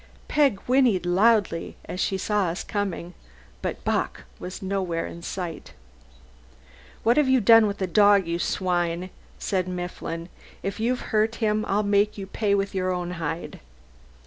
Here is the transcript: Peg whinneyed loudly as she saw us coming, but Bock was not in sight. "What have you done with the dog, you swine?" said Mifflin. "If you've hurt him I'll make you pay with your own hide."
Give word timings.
Peg 0.27 0.59
whinneyed 0.67 1.05
loudly 1.05 1.75
as 1.85 1.99
she 1.99 2.17
saw 2.17 2.45
us 2.47 2.63
coming, 2.63 3.13
but 3.61 3.83
Bock 3.83 4.23
was 4.39 4.59
not 4.59 4.89
in 4.91 5.21
sight. 5.21 5.73
"What 7.03 7.17
have 7.17 7.29
you 7.29 7.39
done 7.39 7.67
with 7.67 7.77
the 7.77 7.85
dog, 7.85 8.25
you 8.25 8.39
swine?" 8.39 9.11
said 9.37 9.67
Mifflin. 9.67 10.29
"If 10.63 10.79
you've 10.79 11.01
hurt 11.13 11.35
him 11.35 11.63
I'll 11.67 11.83
make 11.83 12.17
you 12.17 12.25
pay 12.25 12.55
with 12.55 12.73
your 12.73 12.91
own 12.91 13.11
hide." 13.11 13.59